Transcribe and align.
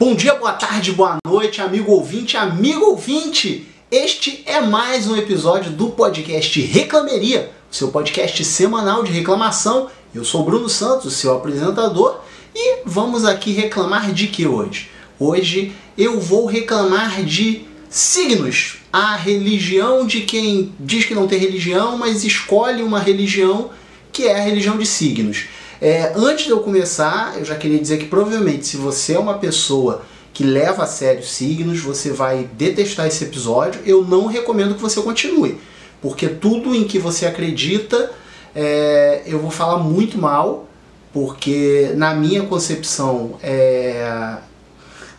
Bom 0.00 0.14
dia, 0.14 0.34
boa 0.34 0.54
tarde, 0.54 0.92
boa 0.92 1.18
noite, 1.26 1.60
amigo 1.60 1.92
ouvinte, 1.92 2.34
amigo 2.34 2.86
ouvinte! 2.86 3.68
Este 3.90 4.42
é 4.46 4.58
mais 4.58 5.06
um 5.06 5.14
episódio 5.14 5.70
do 5.72 5.90
podcast 5.90 6.58
Reclameria, 6.58 7.52
seu 7.70 7.88
podcast 7.88 8.42
semanal 8.46 9.02
de 9.04 9.12
reclamação. 9.12 9.90
Eu 10.14 10.24
sou 10.24 10.42
Bruno 10.42 10.70
Santos, 10.70 11.12
seu 11.12 11.36
apresentador, 11.36 12.18
e 12.54 12.78
vamos 12.86 13.26
aqui 13.26 13.52
reclamar 13.52 14.10
de 14.14 14.28
que 14.28 14.46
hoje? 14.46 14.88
Hoje 15.18 15.74
eu 15.98 16.18
vou 16.18 16.46
reclamar 16.46 17.22
de 17.22 17.66
signos, 17.90 18.78
a 18.90 19.16
religião 19.16 20.06
de 20.06 20.22
quem 20.22 20.72
diz 20.80 21.04
que 21.04 21.14
não 21.14 21.28
tem 21.28 21.38
religião, 21.38 21.98
mas 21.98 22.24
escolhe 22.24 22.82
uma 22.82 23.00
religião 23.00 23.68
que 24.10 24.26
é 24.26 24.40
a 24.40 24.42
religião 24.42 24.78
de 24.78 24.86
signos. 24.86 25.44
É, 25.80 26.12
antes 26.14 26.44
de 26.44 26.50
eu 26.50 26.60
começar, 26.60 27.38
eu 27.38 27.44
já 27.44 27.56
queria 27.56 27.78
dizer 27.78 27.98
que 27.98 28.04
provavelmente 28.04 28.66
se 28.66 28.76
você 28.76 29.14
é 29.14 29.18
uma 29.18 29.38
pessoa 29.38 30.02
que 30.32 30.44
leva 30.44 30.84
a 30.84 30.86
sério 30.86 31.22
signos, 31.22 31.80
você 31.80 32.10
vai 32.10 32.48
detestar 32.52 33.06
esse 33.06 33.24
episódio. 33.24 33.80
Eu 33.84 34.04
não 34.04 34.26
recomendo 34.26 34.74
que 34.74 34.80
você 34.80 35.00
continue, 35.00 35.58
porque 36.02 36.28
tudo 36.28 36.74
em 36.74 36.84
que 36.84 36.98
você 36.98 37.26
acredita 37.26 38.12
é, 38.54 39.22
eu 39.26 39.38
vou 39.38 39.50
falar 39.50 39.78
muito 39.78 40.18
mal, 40.18 40.66
porque 41.12 41.92
na 41.96 42.14
minha 42.14 42.42
concepção 42.42 43.38
é, 43.42 44.36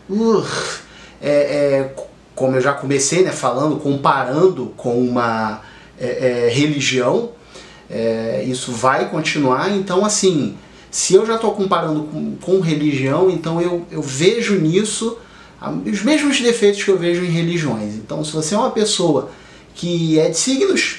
uh, 0.10 0.46
é, 1.22 1.32
é 1.32 1.96
como 2.36 2.56
eu 2.56 2.62
já 2.62 2.74
comecei 2.74 3.24
né, 3.24 3.32
falando, 3.32 3.78
comparando 3.78 4.74
com 4.78 5.00
uma 5.00 5.62
é, 6.00 6.48
é, 6.48 6.50
religião 6.50 7.32
é, 7.92 8.44
isso 8.48 8.72
vai 8.72 9.10
continuar, 9.10 9.70
então 9.76 10.06
assim, 10.06 10.58
se 10.90 11.14
eu 11.14 11.26
já 11.26 11.36
estou 11.36 11.52
comparando 11.54 12.04
com, 12.04 12.36
com, 12.36 12.60
religião, 12.60 13.30
então 13.30 13.62
eu, 13.62 13.86
eu 13.92 14.02
vejo 14.02 14.56
nisso 14.56 15.18
os 15.86 16.02
mesmos 16.02 16.40
defeitos 16.42 16.84
que 16.84 16.90
eu 16.90 16.98
vejo 16.98 17.24
em 17.24 17.30
religiões. 17.30 17.94
Então, 17.94 18.26
se 18.26 18.32
você 18.32 18.56
é 18.56 18.58
uma 18.58 18.72
pessoa 18.72 19.30
que 19.76 20.20
é 20.20 20.30
de 20.30 20.38
signos, 20.38 20.98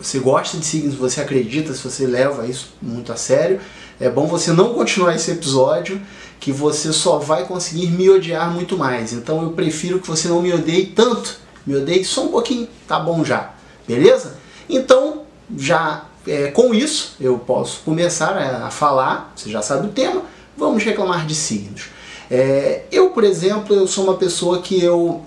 você 0.00 0.18
gosta 0.18 0.58
de 0.58 0.66
signos, 0.66 0.94
você 0.94 1.20
acredita, 1.20 1.72
se 1.72 1.82
você 1.82 2.06
leva 2.06 2.46
isso 2.46 2.74
muito 2.80 3.12
a 3.12 3.16
sério, 3.16 3.60
é 3.98 4.08
bom 4.08 4.26
você 4.26 4.52
não 4.52 4.74
continuar 4.74 5.14
esse 5.14 5.30
episódio, 5.30 6.00
que 6.38 6.52
você 6.52 6.92
só 6.92 7.18
vai 7.18 7.44
conseguir 7.46 7.88
me 7.88 8.08
odiar 8.08 8.50
muito 8.50 8.76
mais. 8.78 9.12
Então 9.12 9.42
eu 9.42 9.50
prefiro 9.50 9.98
que 9.98 10.08
você 10.08 10.28
não 10.28 10.40
me 10.40 10.52
odeie 10.52 10.86
tanto, 10.86 11.38
me 11.66 11.76
odeie 11.76 12.04
só 12.04 12.24
um 12.24 12.28
pouquinho, 12.28 12.68
tá 12.88 12.98
bom 12.98 13.24
já, 13.24 13.54
beleza? 13.86 14.38
Então 14.68 15.22
já 15.56 16.04
é, 16.26 16.50
com 16.50 16.74
isso 16.74 17.16
eu 17.20 17.38
posso 17.38 17.80
começar 17.84 18.36
a, 18.36 18.70
falar, 18.70 19.32
você 19.34 19.50
já 19.50 19.62
sabe 19.62 19.86
o 19.86 19.90
tema, 19.90 20.22
vamos 20.56 20.82
reclamar 20.84 21.26
de 21.26 21.34
signos. 21.34 21.86
É, 22.30 22.82
eu, 22.92 23.10
por 23.10 23.24
exemplo, 23.24 23.74
eu 23.74 23.86
sou 23.86 24.04
uma 24.04 24.14
pessoa 24.14 24.60
que 24.60 24.82
eu, 24.82 25.22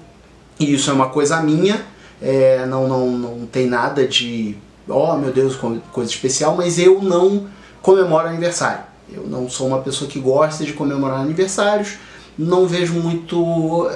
e 0.60 0.74
isso 0.74 0.90
é 0.90 0.94
uma 0.94 1.10
coisa 1.10 1.42
minha, 1.42 1.84
é, 2.22 2.66
não, 2.66 2.88
não, 2.88 3.10
não 3.10 3.46
tem 3.46 3.68
nada 3.68 4.08
de, 4.08 4.56
oh 4.88 5.16
meu 5.16 5.32
Deus, 5.32 5.58
coisa 5.92 6.10
especial, 6.10 6.56
mas 6.56 6.80
eu 6.80 7.02
não 7.02 7.48
comemoro 7.82 8.28
aniversário. 8.28 8.86
Eu 9.12 9.28
não 9.28 9.50
sou 9.50 9.68
uma 9.68 9.80
pessoa 9.80 10.10
que 10.10 10.20
gosta 10.20 10.64
de 10.64 10.74
comemorar 10.74 11.20
aniversários, 11.20 11.98
não 12.38 12.66
vejo 12.66 12.94
muito. 12.94 13.88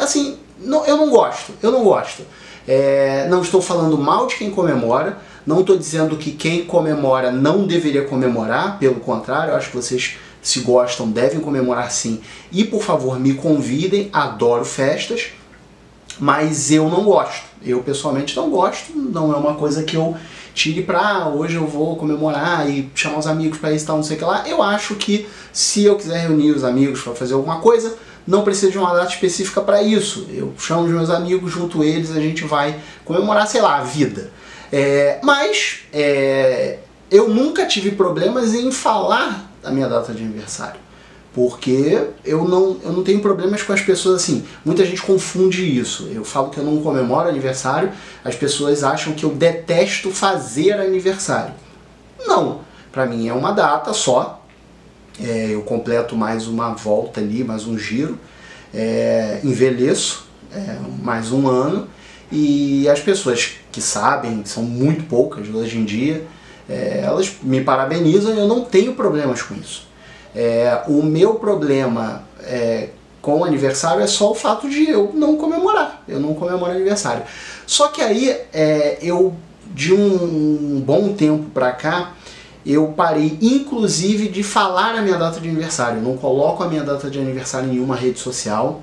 Assim, 0.00 0.38
não, 0.58 0.86
eu 0.86 0.96
não 0.96 1.10
gosto, 1.10 1.52
eu 1.62 1.70
não 1.72 1.82
gosto. 1.82 2.22
É, 2.66 3.26
não 3.28 3.42
estou 3.42 3.60
falando 3.60 3.98
mal 3.98 4.28
de 4.28 4.36
quem 4.36 4.50
comemora, 4.50 5.18
não 5.46 5.60
estou 5.60 5.76
dizendo 5.76 6.16
que 6.16 6.30
quem 6.32 6.64
comemora 6.64 7.30
não 7.30 7.66
deveria 7.66 8.04
comemorar, 8.04 8.78
pelo 8.78 8.96
contrário, 8.96 9.54
acho 9.54 9.70
que 9.70 9.76
vocês, 9.76 10.16
se 10.40 10.60
gostam, 10.60 11.10
devem 11.10 11.40
comemorar 11.40 11.90
sim. 11.90 12.20
E 12.50 12.64
por 12.64 12.82
favor, 12.82 13.18
me 13.18 13.34
convidem, 13.34 14.08
adoro 14.12 14.64
festas, 14.64 15.28
mas 16.18 16.70
eu 16.70 16.88
não 16.88 17.04
gosto. 17.04 17.44
Eu 17.64 17.80
pessoalmente 17.82 18.36
não 18.36 18.50
gosto, 18.50 18.92
não 18.96 19.32
é 19.32 19.36
uma 19.36 19.54
coisa 19.54 19.84
que 19.84 19.96
eu 19.96 20.16
tire 20.54 20.82
pra 20.82 21.00
ah, 21.00 21.28
hoje 21.28 21.54
eu 21.54 21.66
vou 21.66 21.96
comemorar 21.96 22.68
e 22.68 22.90
chamar 22.94 23.18
os 23.18 23.26
amigos 23.26 23.58
para 23.58 23.72
isso 23.72 23.86
tal, 23.86 23.96
não 23.96 24.02
sei 24.02 24.16
o 24.16 24.18
que 24.18 24.24
lá. 24.24 24.48
Eu 24.48 24.62
acho 24.62 24.94
que 24.96 25.26
se 25.52 25.84
eu 25.84 25.96
quiser 25.96 26.26
reunir 26.26 26.50
os 26.50 26.64
amigos 26.64 27.00
para 27.00 27.14
fazer 27.14 27.34
alguma 27.34 27.60
coisa, 27.60 27.96
não 28.26 28.42
precisa 28.42 28.70
de 28.70 28.78
uma 28.78 28.92
data 28.92 29.12
específica 29.12 29.60
para 29.60 29.82
isso. 29.82 30.26
Eu 30.30 30.52
chamo 30.58 30.84
os 30.84 30.90
meus 30.90 31.10
amigos, 31.10 31.52
junto 31.52 31.82
eles, 31.82 32.10
a 32.10 32.20
gente 32.20 32.44
vai 32.44 32.78
comemorar, 33.04 33.46
sei 33.46 33.60
lá, 33.60 33.78
a 33.78 33.82
vida. 33.82 34.30
É, 34.72 35.18
mas 35.22 35.80
é, 35.92 36.78
eu 37.10 37.28
nunca 37.28 37.66
tive 37.66 37.90
problemas 37.90 38.54
em 38.54 38.72
falar 38.72 39.52
da 39.62 39.70
minha 39.70 39.86
data 39.86 40.14
de 40.14 40.22
aniversário. 40.22 40.80
Porque 41.34 42.08
eu 42.24 42.46
não, 42.46 42.78
eu 42.82 42.92
não 42.92 43.02
tenho 43.02 43.20
problemas 43.20 43.62
com 43.62 43.72
as 43.72 43.80
pessoas 43.80 44.22
assim. 44.22 44.44
Muita 44.64 44.84
gente 44.84 45.02
confunde 45.02 45.78
isso. 45.78 46.08
Eu 46.12 46.24
falo 46.24 46.50
que 46.50 46.58
eu 46.58 46.64
não 46.64 46.82
comemoro 46.82 47.28
aniversário, 47.28 47.90
as 48.24 48.34
pessoas 48.34 48.82
acham 48.82 49.12
que 49.12 49.24
eu 49.24 49.30
detesto 49.30 50.10
fazer 50.10 50.72
aniversário. 50.72 51.54
Não. 52.26 52.60
Para 52.90 53.06
mim 53.06 53.28
é 53.28 53.32
uma 53.32 53.52
data 53.52 53.92
só. 53.92 54.42
É, 55.22 55.50
eu 55.50 55.62
completo 55.62 56.16
mais 56.16 56.46
uma 56.46 56.74
volta 56.74 57.20
ali, 57.20 57.44
mais 57.44 57.66
um 57.66 57.78
giro. 57.78 58.18
É, 58.74 59.40
envelheço 59.44 60.26
é, 60.54 60.76
mais 61.02 61.30
um 61.30 61.46
ano 61.48 61.88
e 62.32 62.88
as 62.88 62.98
pessoas 62.98 63.58
que 63.70 63.82
sabem, 63.82 64.42
são 64.46 64.62
muito 64.62 65.04
poucas 65.04 65.46
hoje 65.54 65.76
em 65.76 65.84
dia, 65.84 66.24
é, 66.68 67.02
elas 67.04 67.30
me 67.42 67.62
parabenizam 67.62 68.34
e 68.34 68.38
eu 68.38 68.48
não 68.48 68.64
tenho 68.64 68.94
problemas 68.94 69.42
com 69.42 69.54
isso. 69.54 69.86
É, 70.34 70.82
o 70.88 71.02
meu 71.02 71.34
problema 71.34 72.24
é, 72.40 72.88
com 73.20 73.40
o 73.40 73.44
aniversário 73.44 74.02
é 74.02 74.06
só 74.06 74.30
o 74.30 74.34
fato 74.34 74.68
de 74.68 74.88
eu 74.88 75.12
não 75.14 75.36
comemorar. 75.36 76.02
Eu 76.08 76.18
não 76.18 76.32
comemoro 76.32 76.72
aniversário. 76.72 77.22
Só 77.66 77.88
que 77.88 78.00
aí 78.00 78.30
é, 78.52 78.96
eu, 79.02 79.34
de 79.66 79.92
um, 79.92 80.76
um 80.76 80.80
bom 80.80 81.12
tempo 81.12 81.50
pra 81.50 81.72
cá, 81.72 82.14
eu 82.64 82.88
parei 82.96 83.36
inclusive 83.42 84.28
de 84.28 84.42
falar 84.42 84.94
a 84.94 85.02
minha 85.02 85.18
data 85.18 85.38
de 85.38 85.48
aniversário. 85.50 85.98
Eu 85.98 86.02
não 86.02 86.16
coloco 86.16 86.62
a 86.62 86.68
minha 86.68 86.82
data 86.82 87.10
de 87.10 87.18
aniversário 87.18 87.68
em 87.68 87.72
nenhuma 87.72 87.94
rede 87.94 88.18
social. 88.18 88.82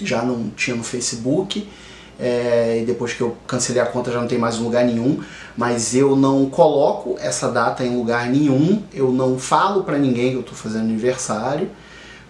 Já 0.00 0.22
não 0.22 0.48
tinha 0.56 0.76
no 0.76 0.84
Facebook 0.84 1.68
é, 2.18 2.80
e 2.82 2.84
depois 2.84 3.12
que 3.12 3.20
eu 3.20 3.36
cancelei 3.46 3.80
a 3.80 3.86
conta 3.86 4.10
já 4.10 4.20
não 4.20 4.26
tem 4.26 4.38
mais 4.38 4.58
lugar 4.58 4.84
nenhum, 4.84 5.22
mas 5.56 5.94
eu 5.94 6.16
não 6.16 6.46
coloco 6.50 7.16
essa 7.20 7.48
data 7.48 7.84
em 7.84 7.96
lugar 7.96 8.28
nenhum, 8.28 8.82
eu 8.92 9.12
não 9.12 9.38
falo 9.38 9.84
para 9.84 9.98
ninguém 9.98 10.30
que 10.30 10.36
eu 10.36 10.40
estou 10.40 10.56
fazendo 10.56 10.82
aniversário, 10.82 11.70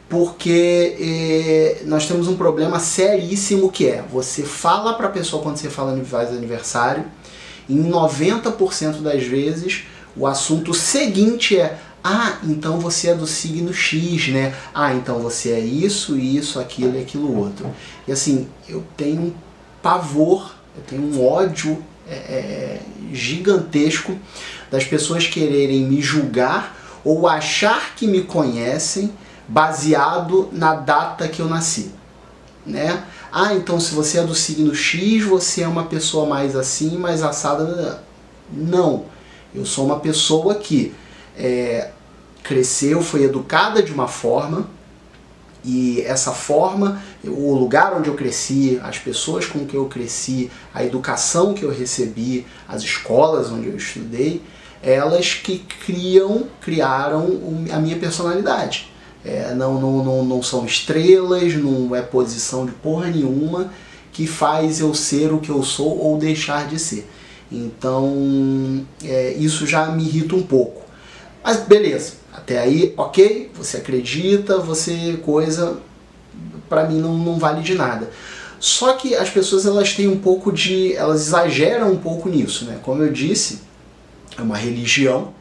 porque 0.08 0.96
é, 1.00 1.82
nós 1.86 2.06
temos 2.06 2.28
um 2.28 2.36
problema 2.36 2.78
seríssimo 2.78 3.70
que 3.70 3.86
é, 3.86 4.02
você 4.10 4.42
fala 4.42 4.94
para 4.94 5.06
a 5.06 5.10
pessoa 5.10 5.42
quando 5.42 5.56
você 5.56 5.70
fala 5.70 5.98
faz 6.04 6.30
aniversário, 6.30 7.04
em 7.68 7.90
90% 7.90 9.00
das 9.00 9.22
vezes 9.24 9.84
o 10.16 10.26
assunto 10.26 10.74
seguinte 10.74 11.58
é 11.58 11.78
ah, 12.02 12.38
então 12.44 12.78
você 12.78 13.08
é 13.08 13.14
do 13.14 13.26
signo 13.26 13.74
X, 13.74 14.28
né? 14.28 14.54
Ah, 14.72 14.94
então 14.94 15.18
você 15.18 15.50
é 15.50 15.60
isso, 15.60 16.16
isso, 16.16 16.60
aquilo 16.60 16.96
e 16.96 17.02
aquilo 17.02 17.36
outro. 17.36 17.68
E 18.06 18.12
assim, 18.12 18.48
eu 18.68 18.84
tenho 18.96 19.34
pavor, 19.82 20.54
eu 20.76 20.82
tenho 20.86 21.02
um 21.02 21.26
ódio 21.26 21.82
é, 22.08 22.14
é, 22.14 22.80
gigantesco 23.12 24.18
das 24.70 24.84
pessoas 24.84 25.26
quererem 25.26 25.82
me 25.82 26.00
julgar 26.00 26.76
ou 27.04 27.26
achar 27.26 27.94
que 27.94 28.06
me 28.06 28.22
conhecem 28.22 29.12
baseado 29.46 30.48
na 30.52 30.74
data 30.74 31.28
que 31.28 31.40
eu 31.40 31.48
nasci. 31.48 31.90
Né? 32.66 33.02
Ah, 33.32 33.54
então 33.54 33.80
se 33.80 33.94
você 33.94 34.18
é 34.18 34.22
do 34.22 34.34
signo 34.34 34.74
X, 34.74 35.24
você 35.24 35.62
é 35.62 35.68
uma 35.68 35.84
pessoa 35.84 36.26
mais 36.26 36.54
assim, 36.54 36.96
mais 36.96 37.22
assada. 37.22 38.02
Não. 38.52 39.04
Eu 39.54 39.64
sou 39.64 39.86
uma 39.86 40.00
pessoa 40.00 40.54
que 40.54 40.94
é, 41.36 41.90
cresceu, 42.42 43.02
foi 43.02 43.24
educada 43.24 43.82
de 43.82 43.92
uma 43.92 44.08
forma, 44.08 44.68
e 45.68 46.00
essa 46.00 46.32
forma, 46.32 46.98
o 47.22 47.52
lugar 47.52 47.94
onde 47.94 48.08
eu 48.08 48.14
cresci, 48.14 48.80
as 48.82 48.96
pessoas 48.96 49.44
com 49.44 49.66
que 49.66 49.76
eu 49.76 49.84
cresci, 49.84 50.50
a 50.72 50.82
educação 50.82 51.52
que 51.52 51.62
eu 51.62 51.70
recebi, 51.70 52.46
as 52.66 52.82
escolas 52.82 53.50
onde 53.50 53.68
eu 53.68 53.76
estudei, 53.76 54.40
elas 54.82 55.34
que 55.34 55.58
criam, 55.58 56.46
criaram 56.62 57.66
a 57.70 57.78
minha 57.78 57.98
personalidade. 57.98 58.90
É, 59.22 59.52
não, 59.54 59.78
não, 59.78 60.02
não, 60.02 60.24
não 60.24 60.42
são 60.42 60.64
estrelas, 60.64 61.52
não 61.54 61.94
é 61.94 62.00
posição 62.00 62.64
de 62.64 62.72
porra 62.72 63.08
nenhuma 63.08 63.70
que 64.10 64.26
faz 64.26 64.80
eu 64.80 64.94
ser 64.94 65.34
o 65.34 65.38
que 65.38 65.50
eu 65.50 65.62
sou 65.62 65.98
ou 65.98 66.16
deixar 66.16 66.66
de 66.66 66.78
ser. 66.78 67.06
Então, 67.52 68.86
é, 69.04 69.34
isso 69.34 69.66
já 69.66 69.86
me 69.90 70.02
irrita 70.02 70.34
um 70.34 70.42
pouco. 70.42 70.87
Mas 71.48 71.60
beleza, 71.60 72.12
até 72.30 72.58
aí, 72.58 72.92
ok, 72.94 73.50
você 73.54 73.78
acredita, 73.78 74.58
você 74.58 75.18
coisa, 75.24 75.78
para 76.68 76.84
mim 76.84 77.00
não, 77.00 77.16
não 77.16 77.38
vale 77.38 77.62
de 77.62 77.74
nada. 77.74 78.10
Só 78.60 78.92
que 78.92 79.14
as 79.14 79.30
pessoas 79.30 79.64
elas 79.64 79.94
têm 79.94 80.08
um 80.08 80.18
pouco 80.18 80.52
de, 80.52 80.92
elas 80.92 81.22
exageram 81.22 81.90
um 81.90 81.96
pouco 81.96 82.28
nisso, 82.28 82.66
né? 82.66 82.78
Como 82.82 83.02
eu 83.02 83.10
disse, 83.10 83.62
é 84.36 84.42
uma 84.42 84.58
religião, 84.58 85.32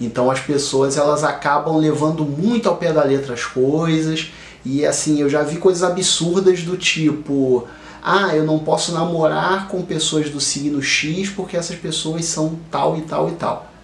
então 0.00 0.30
as 0.30 0.38
pessoas 0.38 0.96
elas 0.96 1.24
acabam 1.24 1.78
levando 1.78 2.24
muito 2.24 2.68
ao 2.68 2.76
pé 2.76 2.92
da 2.92 3.02
letra 3.02 3.34
as 3.34 3.44
coisas 3.44 4.30
E 4.64 4.86
assim, 4.86 5.20
eu 5.20 5.28
já 5.28 5.42
vi 5.42 5.56
coisas 5.56 5.82
absurdas 5.82 6.62
do 6.62 6.76
tipo, 6.76 7.66
ah, 8.00 8.36
eu 8.36 8.44
não 8.44 8.60
posso 8.60 8.92
namorar 8.92 9.66
com 9.66 9.82
pessoas 9.82 10.30
do 10.30 10.40
signo 10.40 10.80
X 10.80 11.28
porque 11.30 11.56
essas 11.56 11.76
pessoas 11.76 12.24
são 12.24 12.56
tal 12.70 12.96
e 12.96 13.00
tal 13.00 13.28
e 13.30 13.32
tal. 13.32 13.75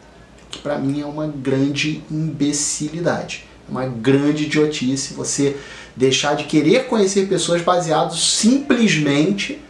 Que 0.53 0.61
para 0.61 0.79
mim 0.79 1.01
é 1.01 1.07
uma 1.07 1.27
grande 1.27 2.05
imbecilidade, 2.09 3.45
uma 3.69 3.87
grande 3.87 4.45
idiotice 4.45 5.15
você 5.15 5.57
deixar 5.97 6.37
de 6.37 6.45
querer 6.45 6.87
conhecer 6.87 7.27
pessoas 7.27 7.63
baseados 7.63 8.39
simplesmente 8.39 9.61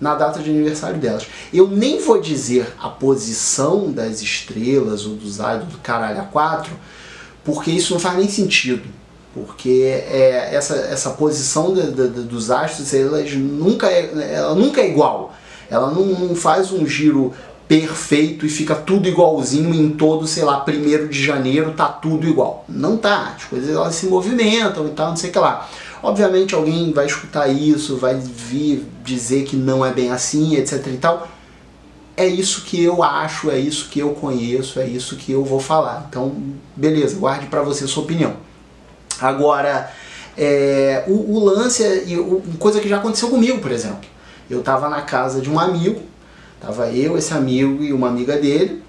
na 0.00 0.16
data 0.16 0.40
de 0.40 0.50
aniversário 0.50 0.98
delas. 0.98 1.26
Eu 1.54 1.68
nem 1.68 2.00
vou 2.00 2.20
dizer 2.20 2.74
a 2.80 2.88
posição 2.88 3.92
das 3.92 4.20
estrelas 4.20 5.06
ou 5.06 5.14
dos 5.14 5.40
astros 5.40 5.72
do 5.72 5.78
caralho 5.78 6.20
a 6.20 6.24
quatro, 6.24 6.72
porque 7.44 7.70
isso 7.70 7.94
não 7.94 8.00
faz 8.00 8.18
nem 8.18 8.28
sentido. 8.28 8.82
Porque 9.32 9.84
é, 10.10 10.50
essa, 10.52 10.74
essa 10.74 11.10
posição 11.10 11.72
de, 11.72 11.90
de, 11.92 12.08
de, 12.08 12.22
dos 12.22 12.50
astros 12.50 12.92
elas 12.92 13.32
nunca 13.32 13.86
é, 13.86 14.34
ela 14.34 14.54
nunca 14.54 14.80
é 14.80 14.90
igual. 14.90 15.32
Ela 15.70 15.90
não, 15.90 16.04
não 16.04 16.34
faz 16.34 16.70
um 16.70 16.84
giro 16.84 17.32
perfeito 17.72 18.44
e 18.44 18.50
fica 18.50 18.74
tudo 18.74 19.08
igualzinho 19.08 19.74
em 19.74 19.88
todo, 19.88 20.26
sei 20.26 20.44
lá, 20.44 20.60
primeiro 20.60 21.08
de 21.08 21.24
janeiro 21.24 21.72
tá 21.72 21.88
tudo 21.88 22.28
igual. 22.28 22.66
Não 22.68 22.98
tá. 22.98 23.32
As 23.34 23.44
coisas 23.44 23.74
elas 23.74 23.94
se 23.94 24.04
movimentam 24.08 24.86
e 24.88 24.90
tal, 24.90 25.08
não 25.08 25.16
sei 25.16 25.30
o 25.30 25.32
que 25.32 25.38
lá. 25.38 25.66
Obviamente 26.02 26.54
alguém 26.54 26.92
vai 26.92 27.06
escutar 27.06 27.48
isso, 27.48 27.96
vai 27.96 28.14
vir 28.16 28.86
dizer 29.02 29.44
que 29.44 29.56
não 29.56 29.86
é 29.86 29.90
bem 29.90 30.10
assim, 30.10 30.54
etc 30.56 30.86
e 30.86 30.98
tal. 30.98 31.26
É 32.14 32.26
isso 32.26 32.60
que 32.60 32.82
eu 32.84 33.02
acho, 33.02 33.50
é 33.50 33.58
isso 33.58 33.88
que 33.88 34.00
eu 34.00 34.10
conheço, 34.10 34.78
é 34.78 34.86
isso 34.86 35.16
que 35.16 35.32
eu 35.32 35.42
vou 35.42 35.58
falar. 35.58 36.04
Então, 36.10 36.30
beleza, 36.76 37.16
guarde 37.16 37.46
para 37.46 37.62
você 37.62 37.86
sua 37.86 38.02
opinião. 38.02 38.34
Agora, 39.18 39.90
é, 40.36 41.04
o, 41.06 41.36
o, 41.36 41.42
lance, 41.42 41.82
é, 41.82 42.04
coisa 42.58 42.80
que 42.80 42.88
já 42.88 42.98
aconteceu 42.98 43.30
comigo, 43.30 43.62
por 43.62 43.72
exemplo. 43.72 44.10
Eu 44.50 44.60
estava 44.60 44.90
na 44.90 45.00
casa 45.00 45.40
de 45.40 45.48
um 45.48 45.58
amigo, 45.58 46.11
tava 46.62 46.88
eu, 46.90 47.18
esse 47.18 47.34
amigo 47.34 47.82
e 47.82 47.92
uma 47.92 48.08
amiga 48.08 48.38
dele, 48.38 48.82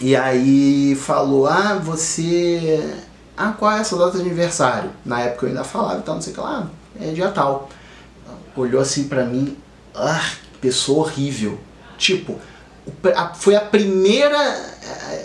e 0.00 0.14
aí 0.14 0.94
falou, 0.94 1.46
ah, 1.46 1.74
você 1.82 3.02
ah, 3.36 3.52
qual 3.58 3.72
é 3.72 3.80
essa 3.80 3.96
data 3.96 4.18
de 4.18 4.20
aniversário? 4.24 4.90
Na 5.04 5.20
época 5.20 5.46
eu 5.46 5.50
ainda 5.50 5.64
falava 5.64 6.00
e 6.00 6.02
tal, 6.02 6.14
não 6.14 6.22
sei 6.22 6.32
o 6.32 6.36
que 6.36 6.40
lá, 6.40 6.70
é 7.00 7.10
dia 7.10 7.28
tal. 7.28 7.68
Olhou 8.54 8.80
assim 8.80 9.04
para 9.04 9.24
mim, 9.24 9.56
ah, 9.94 10.30
pessoa 10.60 11.00
horrível. 11.00 11.58
Tipo, 11.96 12.38
foi 13.34 13.54
a 13.54 13.60
primeira 13.60 14.36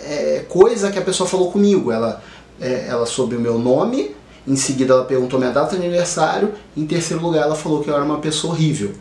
é, 0.04 0.44
coisa 0.48 0.90
que 0.90 0.98
a 0.98 1.02
pessoa 1.02 1.28
falou 1.28 1.52
comigo. 1.52 1.92
Ela, 1.92 2.22
é, 2.60 2.86
ela 2.88 3.04
soube 3.04 3.36
o 3.36 3.40
meu 3.40 3.58
nome, 3.58 4.16
em 4.46 4.56
seguida 4.56 4.94
ela 4.94 5.04
perguntou 5.04 5.38
minha 5.38 5.52
data 5.52 5.76
de 5.76 5.84
aniversário, 5.84 6.54
em 6.76 6.86
terceiro 6.86 7.22
lugar 7.22 7.42
ela 7.42 7.54
falou 7.54 7.82
que 7.82 7.90
eu 7.90 7.94
era 7.94 8.04
uma 8.04 8.18
pessoa 8.18 8.54
horrível. 8.54 8.94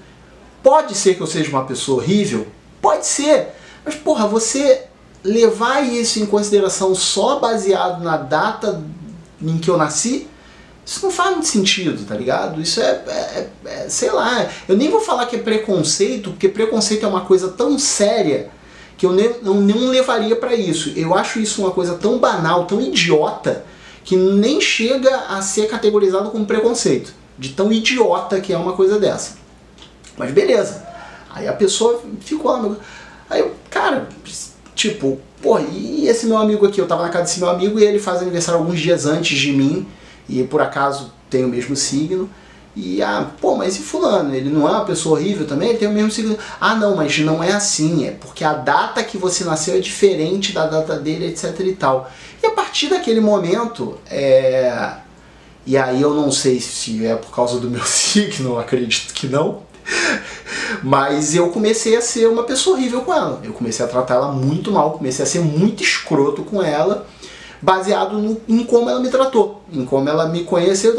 Pode 0.67 0.95
ser 0.95 1.15
que 1.15 1.21
eu 1.21 1.27
seja 1.27 1.49
uma 1.49 1.63
pessoa 1.63 2.03
horrível? 2.03 2.45
Pode 2.81 3.07
ser. 3.07 3.53
Mas 3.85 3.95
porra, 3.95 4.27
você 4.27 4.83
levar 5.23 5.79
isso 5.79 6.19
em 6.19 6.25
consideração 6.25 6.93
só 6.93 7.39
baseado 7.39 8.03
na 8.03 8.17
data 8.17 8.83
em 9.41 9.57
que 9.59 9.69
eu 9.69 9.77
nasci, 9.77 10.27
isso 10.85 11.05
não 11.05 11.09
faz 11.09 11.31
muito 11.31 11.47
sentido, 11.47 12.05
tá 12.05 12.13
ligado? 12.15 12.61
Isso 12.61 12.81
é, 12.81 13.01
é, 13.07 13.49
é, 13.63 13.87
sei 13.87 14.11
lá, 14.11 14.45
eu 14.67 14.75
nem 14.75 14.91
vou 14.91 14.99
falar 14.99 15.25
que 15.27 15.37
é 15.37 15.39
preconceito, 15.39 16.31
porque 16.31 16.49
preconceito 16.49 17.05
é 17.05 17.07
uma 17.07 17.21
coisa 17.21 17.47
tão 17.47 17.79
séria 17.79 18.49
que 18.97 19.05
eu 19.05 19.13
nem, 19.13 19.35
não 19.41 19.87
levaria 19.87 20.35
para 20.35 20.53
isso. 20.53 20.91
Eu 20.97 21.15
acho 21.15 21.39
isso 21.39 21.61
uma 21.61 21.71
coisa 21.71 21.95
tão 21.95 22.19
banal, 22.19 22.65
tão 22.65 22.81
idiota, 22.81 23.63
que 24.03 24.17
nem 24.17 24.59
chega 24.59 25.15
a 25.29 25.41
ser 25.41 25.69
categorizado 25.69 26.29
como 26.29 26.45
preconceito. 26.45 27.13
De 27.39 27.53
tão 27.53 27.71
idiota 27.71 28.41
que 28.41 28.51
é 28.51 28.57
uma 28.57 28.73
coisa 28.73 28.99
dessa. 28.99 29.46
Mas 30.17 30.31
beleza. 30.31 30.85
Aí 31.29 31.47
a 31.47 31.53
pessoa 31.53 32.01
ficou 32.19 32.51
lá. 32.51 32.75
Aí 33.29 33.41
eu, 33.41 33.55
cara, 33.69 34.07
Tipo, 34.77 35.17
pô, 35.41 35.57
e 35.57 36.07
esse 36.07 36.27
meu 36.27 36.37
amigo 36.37 36.63
aqui? 36.67 36.79
Eu 36.79 36.87
tava 36.87 37.01
na 37.01 37.09
casa 37.09 37.23
desse 37.23 37.39
meu 37.39 37.49
amigo 37.49 37.79
e 37.79 37.83
ele 37.83 37.97
faz 37.97 38.21
aniversário 38.21 38.61
alguns 38.61 38.79
dias 38.79 39.07
antes 39.07 39.35
de 39.35 39.51
mim, 39.51 39.87
e 40.29 40.43
por 40.43 40.61
acaso 40.61 41.11
tem 41.31 41.43
o 41.43 41.47
mesmo 41.47 41.75
signo. 41.75 42.29
E, 42.75 43.01
ah, 43.01 43.27
pô, 43.41 43.55
mas 43.55 43.75
e 43.75 43.79
fulano? 43.79 44.35
Ele 44.35 44.51
não 44.51 44.67
é 44.67 44.71
uma 44.71 44.85
pessoa 44.85 45.17
horrível 45.17 45.47
também? 45.47 45.69
Ele 45.69 45.79
tem 45.79 45.87
o 45.87 45.91
mesmo 45.91 46.11
signo. 46.11 46.37
Ah, 46.61 46.75
não, 46.75 46.95
mas 46.95 47.17
não 47.17 47.43
é 47.43 47.53
assim. 47.53 48.05
É 48.05 48.11
porque 48.11 48.43
a 48.43 48.53
data 48.53 49.03
que 49.03 49.17
você 49.17 49.43
nasceu 49.43 49.77
é 49.77 49.79
diferente 49.79 50.53
da 50.53 50.67
data 50.67 50.95
dele, 50.95 51.25
etc 51.25 51.59
e 51.59 51.73
tal. 51.73 52.11
E 52.43 52.45
a 52.45 52.51
partir 52.51 52.89
daquele 52.89 53.19
momento, 53.19 53.97
é... 54.11 54.93
E 55.65 55.75
aí 55.75 56.03
eu 56.03 56.13
não 56.13 56.31
sei 56.31 56.59
se 56.59 57.03
é 57.03 57.15
por 57.15 57.31
causa 57.31 57.59
do 57.59 57.67
meu 57.67 57.81
signo, 57.83 58.59
acredito 58.59 59.11
que 59.11 59.25
não. 59.25 59.63
Mas 60.83 61.35
eu 61.35 61.49
comecei 61.49 61.95
a 61.95 62.01
ser 62.01 62.27
uma 62.27 62.43
pessoa 62.43 62.75
horrível 62.75 63.01
com 63.01 63.13
ela. 63.13 63.41
Eu 63.43 63.53
comecei 63.53 63.85
a 63.85 63.87
tratar 63.87 64.15
ela 64.15 64.31
muito 64.31 64.71
mal, 64.71 64.91
comecei 64.91 65.23
a 65.23 65.27
ser 65.27 65.39
muito 65.39 65.83
escroto 65.83 66.43
com 66.43 66.61
ela, 66.61 67.07
baseado 67.61 68.17
no, 68.17 68.39
em 68.47 68.63
como 68.63 68.89
ela 68.89 68.99
me 68.99 69.09
tratou, 69.09 69.63
em 69.71 69.85
como 69.85 70.07
ela 70.09 70.27
me 70.27 70.43
conheceu. 70.43 70.95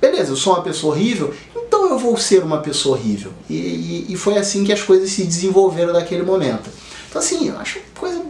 Beleza, 0.00 0.32
eu 0.32 0.36
sou 0.36 0.54
uma 0.54 0.62
pessoa 0.62 0.94
horrível, 0.94 1.32
então 1.54 1.88
eu 1.88 1.98
vou 1.98 2.16
ser 2.16 2.42
uma 2.42 2.58
pessoa 2.58 2.96
horrível. 2.96 3.32
E, 3.48 3.54
e, 3.54 4.06
e 4.12 4.16
foi 4.16 4.36
assim 4.36 4.64
que 4.64 4.72
as 4.72 4.82
coisas 4.82 5.10
se 5.10 5.24
desenvolveram 5.24 5.92
naquele 5.92 6.22
momento. 6.22 6.68
Então 7.08 7.20
assim, 7.20 7.48
eu 7.48 7.58
acho 7.58 7.80
coisa 7.98 8.20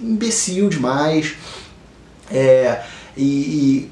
imbecil 0.00 0.68
demais. 0.68 1.34
É, 2.30 2.82
e, 3.16 3.22
e, 3.22 3.90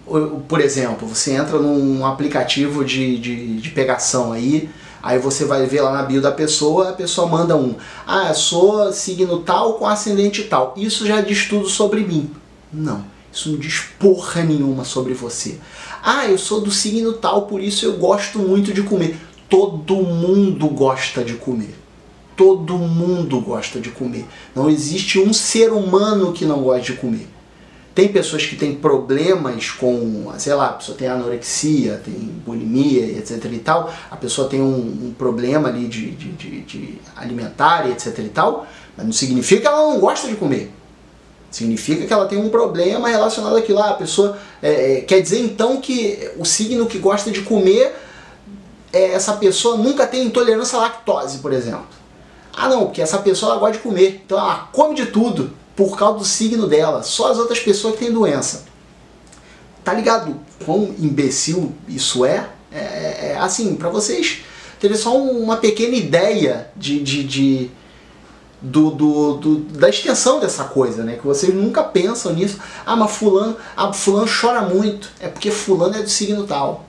por 0.48 0.60
exemplo, 0.60 1.06
você 1.06 1.32
entra 1.32 1.58
num 1.58 2.04
aplicativo 2.06 2.84
de, 2.84 3.18
de, 3.18 3.56
de 3.56 3.70
pegação 3.70 4.32
aí, 4.32 4.70
Aí 5.02 5.18
você 5.18 5.44
vai 5.44 5.66
ver 5.66 5.80
lá 5.80 5.92
na 5.92 6.02
bio 6.02 6.20
da 6.20 6.32
pessoa, 6.32 6.90
a 6.90 6.92
pessoa 6.92 7.26
manda 7.26 7.56
um, 7.56 7.74
ah, 8.06 8.34
sou 8.34 8.92
signo 8.92 9.40
tal 9.40 9.74
com 9.74 9.86
ascendente 9.86 10.44
tal. 10.44 10.74
Isso 10.76 11.06
já 11.06 11.20
diz 11.20 11.48
tudo 11.48 11.68
sobre 11.68 12.00
mim. 12.00 12.30
Não, 12.72 13.04
isso 13.32 13.50
não 13.50 13.58
diz 13.58 13.80
porra 13.98 14.42
nenhuma 14.42 14.84
sobre 14.84 15.14
você. 15.14 15.58
Ah, 16.02 16.26
eu 16.26 16.38
sou 16.38 16.60
do 16.60 16.70
signo 16.70 17.12
tal, 17.12 17.42
por 17.42 17.62
isso 17.62 17.84
eu 17.84 17.96
gosto 17.96 18.38
muito 18.38 18.72
de 18.72 18.82
comer. 18.82 19.16
Todo 19.48 19.96
mundo 19.96 20.66
gosta 20.68 21.24
de 21.24 21.34
comer. 21.34 21.74
Todo 22.36 22.74
mundo 22.76 23.40
gosta 23.40 23.80
de 23.80 23.90
comer. 23.90 24.26
Não 24.54 24.68
existe 24.68 25.18
um 25.18 25.32
ser 25.32 25.72
humano 25.72 26.32
que 26.32 26.44
não 26.44 26.62
gosta 26.62 26.92
de 26.92 26.98
comer. 26.98 27.28
Tem 27.98 28.06
pessoas 28.06 28.46
que 28.46 28.54
têm 28.54 28.76
problemas 28.76 29.70
com, 29.72 30.32
sei 30.38 30.54
lá, 30.54 30.66
a 30.66 30.72
pessoa 30.74 30.96
tem 30.96 31.08
anorexia, 31.08 32.00
tem 32.04 32.14
bulimia, 32.14 33.04
etc 33.18 33.44
e 33.46 33.58
tal, 33.58 33.92
a 34.08 34.14
pessoa 34.14 34.48
tem 34.48 34.62
um, 34.62 34.76
um 35.08 35.14
problema 35.18 35.68
ali 35.68 35.88
de, 35.88 36.12
de, 36.12 36.28
de, 36.30 36.60
de 36.60 36.98
alimentar, 37.16 37.90
etc 37.90 38.16
e 38.20 38.28
tal, 38.28 38.68
mas 38.96 39.04
não 39.04 39.12
significa 39.12 39.62
que 39.62 39.66
ela 39.66 39.78
não 39.78 39.98
gosta 39.98 40.28
de 40.28 40.36
comer. 40.36 40.70
Significa 41.50 42.06
que 42.06 42.12
ela 42.12 42.26
tem 42.26 42.38
um 42.38 42.50
problema 42.50 43.08
relacionado 43.08 43.56
àquilo 43.56 43.80
lá. 43.80 43.90
A 43.90 43.94
pessoa 43.94 44.38
é, 44.62 44.98
é, 44.98 45.00
quer 45.00 45.20
dizer 45.20 45.40
então 45.40 45.80
que 45.80 46.30
o 46.38 46.44
signo 46.44 46.86
que 46.86 46.98
gosta 46.98 47.32
de 47.32 47.42
comer, 47.42 47.96
é, 48.92 49.06
essa 49.10 49.32
pessoa 49.32 49.76
nunca 49.76 50.06
tem 50.06 50.24
intolerância 50.24 50.78
à 50.78 50.82
lactose, 50.82 51.38
por 51.38 51.52
exemplo. 51.52 51.88
Ah 52.56 52.68
não, 52.68 52.84
porque 52.84 53.02
essa 53.02 53.18
pessoa 53.18 53.50
ela 53.50 53.60
gosta 53.60 53.78
de 53.78 53.82
comer, 53.82 54.22
então 54.24 54.38
ela 54.38 54.68
come 54.72 54.94
de 54.94 55.06
tudo 55.06 55.50
por 55.78 55.96
causa 55.96 56.18
do 56.18 56.24
signo 56.24 56.66
dela. 56.66 57.04
Só 57.04 57.30
as 57.30 57.38
outras 57.38 57.60
pessoas 57.60 57.94
que 57.94 58.04
têm 58.04 58.12
doença. 58.12 58.64
Tá 59.84 59.94
ligado 59.94 60.34
quão 60.64 60.92
imbecil 60.98 61.72
isso 61.86 62.24
é? 62.24 62.48
É, 62.72 62.78
é, 62.78 63.32
é 63.34 63.38
assim, 63.38 63.76
para 63.76 63.88
vocês 63.88 64.40
terem 64.80 64.96
só 64.96 65.16
uma 65.16 65.56
pequena 65.56 65.94
ideia 65.94 66.68
de, 66.74 67.00
de, 67.00 67.22
de 67.22 67.70
do, 68.60 68.90
do, 68.90 69.34
do, 69.34 69.58
da 69.78 69.88
extensão 69.88 70.40
dessa 70.40 70.64
coisa, 70.64 71.04
né? 71.04 71.14
Que 71.14 71.24
vocês 71.24 71.54
nunca 71.54 71.84
pensam 71.84 72.32
nisso. 72.32 72.58
Ah, 72.84 72.96
mas 72.96 73.12
fulano, 73.12 73.56
ah, 73.76 73.92
fulano 73.92 74.28
chora 74.28 74.62
muito. 74.62 75.12
É 75.20 75.28
porque 75.28 75.52
fulano 75.52 75.94
é 75.94 76.02
do 76.02 76.10
signo 76.10 76.44
tal. 76.44 76.86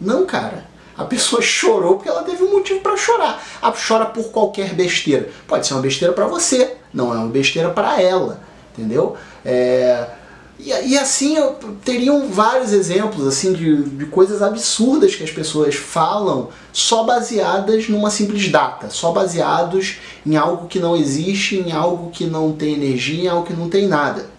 Não, 0.00 0.26
cara. 0.26 0.66
A 0.96 1.04
pessoa 1.04 1.42
chorou 1.42 1.96
porque 1.96 2.08
ela 2.08 2.22
teve 2.22 2.42
um 2.42 2.52
motivo 2.52 2.80
para 2.80 2.96
chorar. 2.96 3.42
Ela 3.62 3.74
chora 3.74 4.06
por 4.06 4.30
qualquer 4.30 4.74
besteira. 4.74 5.28
Pode 5.46 5.66
ser 5.66 5.74
uma 5.74 5.82
besteira 5.82 6.14
para 6.14 6.26
você, 6.26 6.76
não 6.92 7.12
é 7.12 7.18
uma 7.18 7.28
besteira 7.28 7.70
para 7.70 8.00
ela, 8.00 8.40
entendeu? 8.72 9.16
É... 9.44 10.06
E, 10.58 10.70
e, 10.70 10.98
assim 10.98 11.36
eu 11.36 11.58
teriam 11.84 12.30
vários 12.30 12.72
exemplos 12.72 13.26
assim 13.26 13.52
de, 13.52 13.82
de 13.82 14.06
coisas 14.06 14.40
absurdas 14.40 15.14
que 15.14 15.22
as 15.22 15.30
pessoas 15.30 15.74
falam 15.74 16.48
só 16.72 17.04
baseadas 17.04 17.90
numa 17.90 18.08
simples 18.08 18.48
data, 18.48 18.88
só 18.88 19.12
baseados 19.12 19.96
em 20.24 20.34
algo 20.34 20.66
que 20.66 20.78
não 20.78 20.96
existe, 20.96 21.56
em 21.56 21.72
algo 21.72 22.10
que 22.10 22.24
não 22.24 22.52
tem 22.52 22.72
energia, 22.72 23.24
em 23.24 23.28
algo 23.28 23.46
que 23.46 23.52
não 23.52 23.68
tem 23.68 23.86
nada. 23.86 24.30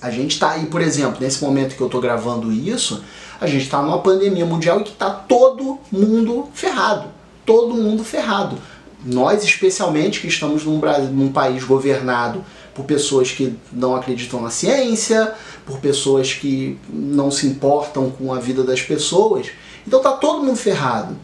A 0.00 0.10
gente 0.10 0.32
está 0.32 0.52
aí, 0.52 0.66
por 0.66 0.80
exemplo, 0.80 1.18
nesse 1.20 1.42
momento 1.42 1.74
que 1.74 1.80
eu 1.80 1.86
estou 1.86 2.00
gravando 2.00 2.52
isso, 2.52 3.02
a 3.40 3.46
gente 3.46 3.62
está 3.62 3.80
numa 3.80 3.98
pandemia 3.98 4.44
mundial 4.44 4.80
e 4.80 4.84
que 4.84 4.90
está 4.90 5.10
todo 5.10 5.78
mundo 5.90 6.48
ferrado. 6.52 7.08
Todo 7.46 7.74
mundo 7.74 8.04
ferrado. 8.04 8.58
Nós, 9.04 9.42
especialmente, 9.42 10.20
que 10.20 10.26
estamos 10.26 10.64
num, 10.64 10.78
Brasil, 10.78 11.10
num 11.10 11.32
país 11.32 11.64
governado 11.64 12.44
por 12.74 12.84
pessoas 12.84 13.30
que 13.30 13.54
não 13.72 13.96
acreditam 13.96 14.42
na 14.42 14.50
ciência, 14.50 15.34
por 15.64 15.78
pessoas 15.78 16.34
que 16.34 16.78
não 16.88 17.30
se 17.30 17.46
importam 17.46 18.10
com 18.10 18.32
a 18.32 18.38
vida 18.38 18.62
das 18.62 18.82
pessoas. 18.82 19.48
Então 19.86 20.00
tá 20.00 20.12
todo 20.12 20.44
mundo 20.44 20.56
ferrado. 20.56 21.16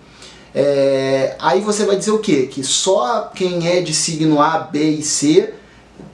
É, 0.54 1.36
aí 1.38 1.60
você 1.60 1.84
vai 1.84 1.96
dizer 1.96 2.12
o 2.12 2.18
quê? 2.18 2.48
Que 2.50 2.64
só 2.64 3.30
quem 3.34 3.68
é 3.68 3.82
de 3.82 3.92
signo 3.92 4.40
A, 4.40 4.58
B 4.58 4.90
e 4.90 5.02
C 5.02 5.52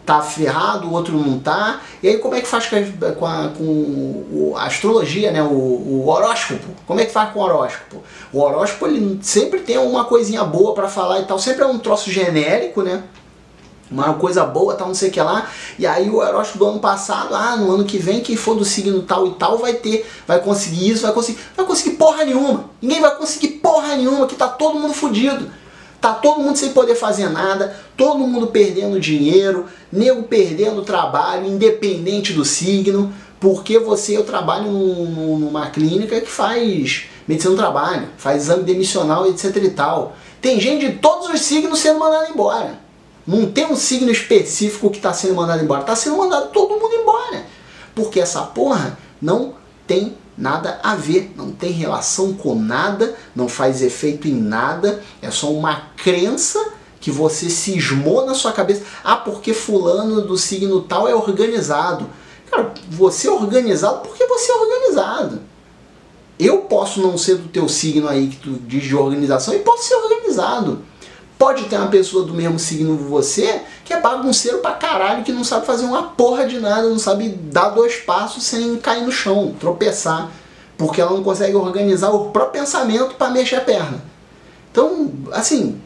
tá 0.04 0.21
ferrado, 0.21 0.88
o 0.88 0.92
outro 0.92 1.16
não 1.16 1.38
tá. 1.38 1.80
E 2.02 2.09
aí 2.09 2.18
como 2.18 2.35
é 2.35 2.40
que 2.40 2.47
faz 2.47 2.66
com 2.66 2.76
a, 2.76 3.12
com 3.12 3.26
a, 3.26 3.49
com 3.49 4.54
a 4.56 4.64
astrologia, 4.64 5.30
né? 5.30 5.42
O, 5.42 5.47
o, 5.47 6.09
horóscopo? 6.09 6.66
Como 6.87 7.00
é 7.00 7.04
que 7.04 7.12
faz 7.12 7.32
com 7.32 7.40
o 7.40 7.42
horóscopo? 7.42 8.02
O 8.32 8.40
horóscopo 8.40 8.87
ele 8.87 9.18
sempre 9.23 9.61
tem 9.61 9.78
uma 9.78 10.04
coisinha 10.04 10.44
boa 10.44 10.75
para 10.75 10.88
falar 10.88 11.21
e 11.21 11.25
tal, 11.25 11.38
sempre 11.38 11.62
é 11.62 11.66
um 11.66 11.78
troço 11.78 12.11
genérico, 12.11 12.82
né? 12.82 13.02
Uma 13.90 14.14
coisa 14.14 14.44
boa, 14.44 14.75
tal, 14.75 14.88
não 14.88 14.94
sei 14.94 15.11
o 15.11 15.12
que 15.12 15.21
lá. 15.21 15.47
E 15.78 15.87
aí 15.87 16.09
o 16.09 16.16
horóscopo 16.16 16.59
do 16.59 16.66
ano 16.66 16.80
passado, 16.80 17.35
ah, 17.35 17.56
no 17.56 17.75
ano 17.75 17.85
que 17.85 17.99
vem, 17.99 18.23
quem 18.23 18.37
for 18.37 18.54
do 18.54 18.64
signo 18.64 19.02
tal 19.02 19.26
e 19.26 19.32
tal 19.32 19.59
vai 19.59 19.75
ter, 19.75 20.11
vai 20.26 20.40
conseguir 20.40 20.90
isso, 20.90 21.02
vai 21.02 21.12
conseguir. 21.12 21.38
Vai 21.54 21.66
conseguir 21.66 21.97
porra 21.97 22.25
nenhuma. 22.25 22.71
Ninguém 22.80 23.02
vai 23.02 23.14
conseguir 23.16 23.49
porra 23.49 23.94
nenhuma, 23.94 24.26
que 24.26 24.35
tá 24.35 24.49
todo 24.49 24.78
mundo 24.78 24.94
fudido. 24.94 25.47
Tá 26.02 26.14
todo 26.14 26.40
mundo 26.40 26.56
sem 26.59 26.71
poder 26.71 26.97
fazer 26.97 27.28
nada, 27.28 27.76
todo 27.97 28.26
mundo 28.26 28.49
perdendo 28.49 28.99
dinheiro, 28.99 29.66
nego 29.92 30.25
perdendo 30.25 30.82
trabalho, 30.82 31.47
independente 31.47 32.32
do 32.32 32.44
signo, 32.44 33.14
porque 33.38 33.78
você, 33.78 34.16
eu 34.16 34.25
trabalho 34.25 34.64
num, 34.64 35.38
numa 35.38 35.71
clínica 35.71 36.21
que 36.21 36.28
faz 36.28 37.04
medicina 37.25 37.54
do 37.54 37.56
trabalho, 37.56 38.09
faz 38.16 38.42
exame 38.42 38.64
demissional, 38.64 39.28
etc 39.28 39.54
e 39.62 39.71
tal. 39.71 40.16
Tem 40.40 40.59
gente 40.59 40.90
de 40.90 40.99
todos 40.99 41.28
os 41.28 41.40
signos 41.40 41.78
sendo 41.78 42.00
mandado 42.00 42.32
embora. 42.32 42.80
Não 43.25 43.47
tem 43.47 43.66
um 43.66 43.76
signo 43.76 44.11
específico 44.11 44.90
que 44.90 44.97
está 44.97 45.12
sendo 45.12 45.37
mandado 45.37 45.62
embora, 45.62 45.82
está 45.82 45.94
sendo 45.94 46.16
mandado 46.16 46.50
todo 46.50 46.80
mundo 46.80 46.94
embora. 46.97 47.47
Porque 47.94 48.18
essa 48.18 48.42
porra 48.42 48.99
não 49.21 49.54
tem 49.87 50.16
nada 50.37 50.81
a 50.83 50.95
ver, 50.95 51.33
não 51.37 51.51
tem 51.51 51.73
relação 51.73 52.33
com 52.33 52.55
nada, 52.55 53.15
não 53.35 53.49
faz 53.49 53.83
efeito 53.83 54.27
em 54.29 54.35
nada, 54.35 55.03
é 55.21 55.31
só 55.31 55.53
uma 55.53 55.91
crença 55.97 56.73
que 57.01 57.11
você 57.11 57.51
cismou 57.51 58.25
na 58.25 58.35
sua 58.35 58.53
cabeça. 58.53 58.83
Ah, 59.03 59.17
porque 59.17 59.53
fulano 59.53 60.23
do 60.23 60.39
signo 60.39 60.83
tal 60.83 61.09
é 61.09 61.15
organizado. 61.15 62.09
Cara, 62.51 62.73
você 62.91 63.29
é 63.29 63.31
organizado 63.31 64.01
porque 64.01 64.25
você 64.27 64.53
é 64.53 64.55
organizado. 64.55 65.41
Eu 66.39 66.59
posso 66.62 67.01
não 67.01 67.19
ser 67.19 67.37
do 67.37 67.49
teu 67.49 67.69
signo 67.69 68.09
aí 68.09 68.29
que 68.29 68.37
tu 68.37 68.51
diz 68.67 68.85
de 68.85 68.95
organização 68.95 69.53
e 69.55 69.59
posso 69.59 69.89
ser 69.89 69.97
organizado. 69.97 70.81
Pode 71.39 71.65
ter 71.65 71.77
uma 71.77 71.89
pessoa 71.89 72.25
do 72.25 72.33
mesmo 72.33 72.59
signo 72.59 72.97
que 72.97 73.05
você 73.05 73.62
que 73.85 73.93
é 73.93 74.01
bagunceiro 74.01 74.59
pra 74.59 74.73
caralho, 74.73 75.25
que 75.25 75.33
não 75.33 75.43
sabe 75.43 75.67
fazer 75.67 75.85
uma 75.85 76.05
porra 76.05 76.47
de 76.47 76.61
nada, 76.61 76.89
não 76.89 76.99
sabe 76.99 77.29
dar 77.29 77.71
dois 77.71 77.97
passos 77.97 78.45
sem 78.45 78.77
cair 78.77 79.03
no 79.03 79.11
chão, 79.11 79.55
tropeçar, 79.59 80.31
porque 80.79 81.01
ela 81.01 81.11
não 81.11 81.23
consegue 81.23 81.57
organizar 81.57 82.11
o 82.11 82.31
próprio 82.31 82.62
pensamento 82.62 83.15
para 83.17 83.31
mexer 83.31 83.57
a 83.57 83.61
perna. 83.61 84.03
Então, 84.71 85.12
assim, 85.33 85.81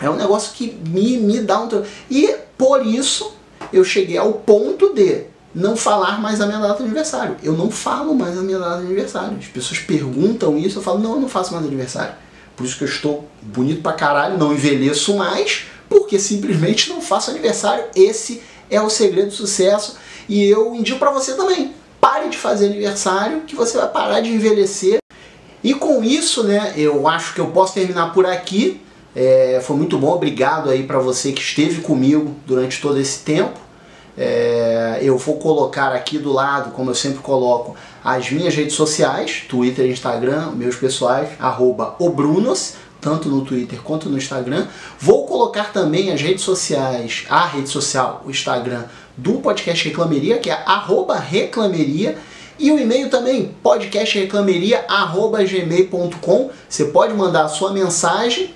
é 0.00 0.08
um 0.08 0.16
negócio 0.16 0.52
que 0.54 0.78
me, 0.88 1.18
me 1.18 1.40
dá 1.40 1.60
um. 1.60 1.68
E 2.10 2.34
por 2.56 2.84
isso 2.84 3.32
eu 3.72 3.84
cheguei 3.84 4.16
ao 4.16 4.32
ponto 4.32 4.94
de 4.94 5.24
não 5.54 5.76
falar 5.76 6.20
mais 6.20 6.40
a 6.40 6.46
minha 6.46 6.58
data 6.58 6.76
de 6.76 6.84
aniversário. 6.84 7.36
Eu 7.42 7.52
não 7.52 7.70
falo 7.70 8.14
mais 8.14 8.38
a 8.38 8.42
minha 8.42 8.58
data 8.58 8.80
de 8.80 8.86
aniversário. 8.86 9.36
As 9.38 9.46
pessoas 9.46 9.80
perguntam 9.80 10.56
isso, 10.58 10.78
eu 10.78 10.82
falo, 10.82 10.98
não, 10.98 11.12
eu 11.12 11.20
não 11.20 11.28
faço 11.28 11.52
mais 11.52 11.64
aniversário. 11.66 12.14
Por 12.58 12.66
isso 12.66 12.76
que 12.76 12.82
eu 12.82 12.88
estou 12.88 13.28
bonito 13.40 13.82
pra 13.82 13.92
caralho, 13.92 14.36
não 14.36 14.52
envelheço 14.52 15.16
mais, 15.16 15.66
porque 15.88 16.18
simplesmente 16.18 16.88
não 16.88 17.00
faço 17.00 17.30
aniversário. 17.30 17.84
Esse 17.94 18.42
é 18.68 18.82
o 18.82 18.90
segredo 18.90 19.28
do 19.28 19.32
sucesso. 19.32 19.96
E 20.28 20.42
eu 20.42 20.74
indico 20.74 20.98
para 20.98 21.12
você 21.12 21.34
também. 21.34 21.72
Pare 22.00 22.28
de 22.28 22.36
fazer 22.36 22.66
aniversário, 22.66 23.42
que 23.42 23.54
você 23.54 23.78
vai 23.78 23.86
parar 23.86 24.20
de 24.20 24.30
envelhecer. 24.30 24.98
E 25.62 25.72
com 25.72 26.02
isso, 26.02 26.42
né, 26.42 26.74
eu 26.76 27.06
acho 27.06 27.32
que 27.32 27.40
eu 27.40 27.46
posso 27.46 27.74
terminar 27.74 28.12
por 28.12 28.26
aqui. 28.26 28.80
É, 29.14 29.60
foi 29.64 29.76
muito 29.76 29.96
bom, 29.96 30.12
obrigado 30.12 30.68
aí 30.68 30.82
para 30.82 30.98
você 30.98 31.30
que 31.30 31.40
esteve 31.40 31.80
comigo 31.80 32.34
durante 32.44 32.80
todo 32.80 32.98
esse 32.98 33.20
tempo. 33.20 33.58
É, 34.18 34.98
eu 35.00 35.16
vou 35.16 35.36
colocar 35.36 35.92
aqui 35.92 36.18
do 36.18 36.32
lado, 36.32 36.72
como 36.72 36.90
eu 36.90 36.94
sempre 36.94 37.20
coloco, 37.20 37.76
as 38.02 38.32
minhas 38.32 38.52
redes 38.54 38.74
sociais, 38.74 39.44
Twitter 39.48 39.88
Instagram, 39.88 40.50
meus 40.56 40.74
pessoais, 40.74 41.28
arroba 41.38 41.94
obrunos, 42.00 42.74
tanto 43.00 43.28
no 43.28 43.44
Twitter 43.44 43.80
quanto 43.80 44.08
no 44.08 44.18
Instagram. 44.18 44.66
Vou 44.98 45.24
colocar 45.24 45.72
também 45.72 46.10
as 46.10 46.20
redes 46.20 46.42
sociais, 46.42 47.26
a 47.30 47.46
rede 47.46 47.68
social, 47.68 48.24
o 48.26 48.30
Instagram 48.30 48.86
do 49.16 49.34
podcast 49.34 49.88
Reclameria, 49.88 50.38
que 50.38 50.50
é 50.50 50.64
arroba 50.66 51.16
reclameria, 51.16 52.18
e 52.58 52.72
o 52.72 52.78
e-mail 52.78 53.08
também, 53.08 53.54
podcastreclameria.gmail.com. 53.62 56.50
Você 56.68 56.86
pode 56.86 57.14
mandar 57.14 57.44
a 57.44 57.48
sua 57.48 57.72
mensagem. 57.72 58.52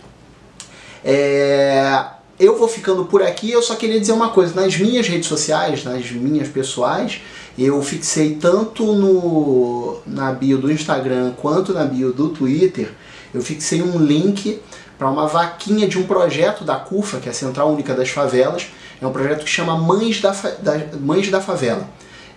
É 1.04 2.06
eu 2.38 2.58
vou 2.58 2.68
ficando 2.68 3.04
por 3.04 3.22
aqui. 3.22 3.50
Eu 3.50 3.62
só 3.62 3.74
queria 3.74 4.00
dizer 4.00 4.12
uma 4.12 4.30
coisa: 4.30 4.60
nas 4.60 4.76
minhas 4.76 5.08
redes 5.08 5.28
sociais, 5.28 5.84
nas 5.84 6.10
minhas 6.10 6.48
pessoais, 6.48 7.20
eu 7.58 7.80
fixei 7.82 8.34
tanto 8.34 8.92
no, 8.92 9.98
na 10.06 10.32
bio 10.32 10.58
do 10.58 10.70
Instagram 10.70 11.32
quanto 11.40 11.72
na 11.72 11.84
bio 11.84 12.12
do 12.12 12.30
Twitter, 12.30 12.90
eu 13.32 13.42
fixei 13.42 13.82
um 13.82 13.98
link 13.98 14.60
para 14.98 15.10
uma 15.10 15.26
vaquinha 15.26 15.88
de 15.88 15.98
um 15.98 16.04
projeto 16.04 16.64
da 16.64 16.76
CUFA, 16.76 17.18
que 17.18 17.28
é 17.28 17.32
a 17.32 17.34
Central 17.34 17.72
Única 17.72 17.94
das 17.94 18.10
Favelas. 18.10 18.66
É 19.00 19.06
um 19.06 19.12
projeto 19.12 19.44
que 19.44 19.50
chama 19.50 19.76
Mães 19.76 20.20
da, 20.20 20.30
da 20.30 20.80
Mães 21.00 21.28
da 21.28 21.40
Favela. 21.40 21.88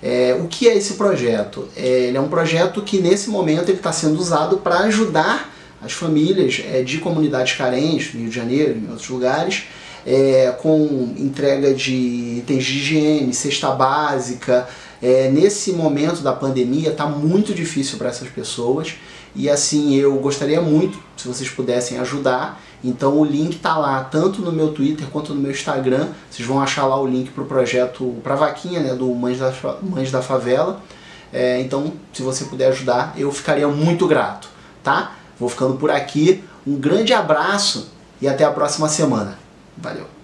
É, 0.01 0.37
o 0.39 0.47
que 0.47 0.67
é 0.67 0.75
esse 0.75 0.95
projeto? 0.95 1.67
É, 1.75 1.87
ele 2.07 2.17
é 2.17 2.21
um 2.21 2.27
projeto 2.27 2.81
que 2.81 2.99
nesse 2.99 3.29
momento 3.29 3.69
ele 3.69 3.77
está 3.77 3.91
sendo 3.91 4.19
usado 4.19 4.57
para 4.57 4.79
ajudar 4.79 5.53
as 5.83 5.93
famílias 5.93 6.61
é, 6.71 6.81
de 6.81 6.97
comunidades 6.97 7.53
carentes, 7.53 8.13
no 8.13 8.21
Rio 8.21 8.29
de 8.29 8.35
Janeiro, 8.35 8.77
em 8.77 8.89
outros 8.89 9.09
lugares, 9.09 9.63
é, 10.05 10.53
com 10.61 11.13
entrega 11.17 11.73
de 11.73 11.93
itens 12.39 12.63
de 12.63 12.77
higiene, 12.77 13.33
cesta 13.33 13.71
básica. 13.71 14.67
É, 15.01 15.29
nesse 15.29 15.71
momento 15.71 16.21
da 16.21 16.33
pandemia 16.33 16.91
está 16.91 17.05
muito 17.05 17.53
difícil 17.53 17.97
para 17.97 18.09
essas 18.09 18.29
pessoas 18.29 18.95
e 19.35 19.49
assim 19.49 19.95
eu 19.95 20.15
gostaria 20.15 20.61
muito 20.61 20.97
se 21.17 21.27
vocês 21.27 21.49
pudessem 21.49 21.97
ajudar. 21.99 22.61
Então 22.83 23.17
o 23.19 23.25
link 23.25 23.55
está 23.55 23.77
lá 23.77 24.03
tanto 24.03 24.41
no 24.41 24.51
meu 24.51 24.71
Twitter 24.71 25.07
quanto 25.07 25.33
no 25.33 25.41
meu 25.41 25.51
Instagram. 25.51 26.09
Vocês 26.29 26.47
vão 26.47 26.61
achar 26.61 26.85
lá 26.85 26.99
o 26.99 27.07
link 27.07 27.31
para 27.31 27.43
o 27.43 27.47
projeto, 27.47 28.15
para 28.23 28.33
a 28.33 28.37
vaquinha 28.37 28.79
né, 28.79 28.93
do 28.93 29.07
Mães 29.13 29.39
da, 29.39 29.51
Mães 29.81 30.11
da 30.11 30.21
Favela. 30.21 30.81
É, 31.33 31.59
então, 31.59 31.91
se 32.13 32.21
você 32.21 32.45
puder 32.45 32.67
ajudar, 32.67 33.13
eu 33.17 33.29
ficaria 33.31 33.67
muito 33.67 34.07
grato, 34.07 34.47
tá? 34.81 35.15
Vou 35.37 35.49
ficando 35.49 35.75
por 35.75 35.91
aqui. 35.91 36.43
Um 36.65 36.75
grande 36.75 37.11
abraço 37.11 37.89
e 38.21 38.27
até 38.27 38.45
a 38.45 38.51
próxima 38.51 38.87
semana. 38.87 39.44
Vale. 39.77 40.14